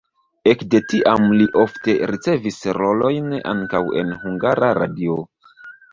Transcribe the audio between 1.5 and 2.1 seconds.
ofte